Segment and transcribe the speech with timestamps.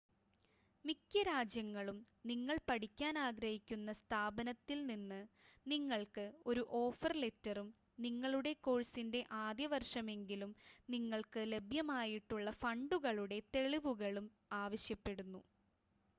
[0.85, 1.97] മിക്ക രാജ്യങ്ങളും
[2.25, 5.19] നിങ്ങൾ പഠിക്കാൻ ആഗ്രഹിക്കുന്ന സ്ഥാപനത്തിൽ നിന്ന്
[5.65, 7.69] നിങ്ങൾക്ക് ഒരു ഓഫർ ലെറ്ററും
[7.99, 10.53] നിങ്ങളുടെ കോഴ്സിൻ്റെ ആദ്യ വർഷമെങ്കിലും
[10.89, 14.27] നിങ്ങൾക്ക് ലഭ്യമായിട്ടുള്ള ഫണ്ടുകളുടെ തെളിവുകളും
[14.61, 15.43] ആവശ്യപ്പെടുന്നു